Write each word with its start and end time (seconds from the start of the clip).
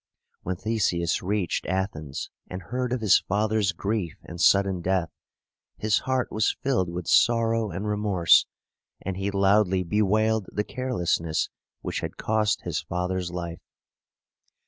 When 0.41 0.55
Theseus 0.55 1.21
reached 1.21 1.67
Athens, 1.67 2.31
and 2.49 2.63
heard 2.63 2.91
of 2.91 3.01
his 3.01 3.19
father's 3.19 3.71
grief 3.71 4.15
and 4.23 4.41
sudden 4.41 4.81
death, 4.81 5.11
his 5.77 5.99
heart 6.09 6.31
was 6.31 6.55
filled 6.63 6.89
with 6.89 7.05
sorrow 7.07 7.69
and 7.69 7.85
remorse, 7.87 8.47
and 9.03 9.15
he 9.15 9.29
loudly 9.29 9.83
bewailed 9.83 10.47
the 10.51 10.63
carelessness 10.63 11.49
which 11.81 11.99
had 11.99 12.17
cost 12.17 12.61
his 12.63 12.81
father's 12.81 13.29
life. 13.29 13.61